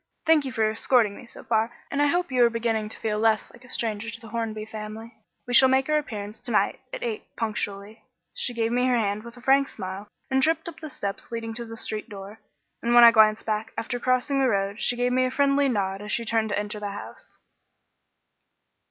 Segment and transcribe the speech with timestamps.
[0.25, 3.19] Thank you for escorting me so far, and I hope you are beginning to feel
[3.19, 5.13] less like a stranger to the Hornby family.
[5.45, 8.01] We shall make our appearance to night at eight punctually."
[8.33, 11.53] She gave me her hand with a frank smile and tripped up the steps leading
[11.53, 12.39] to the street door;
[12.81, 15.69] and when I glanced back, after crossing the road, she gave me a little friendly
[15.69, 17.37] nod as she turned to enter the house.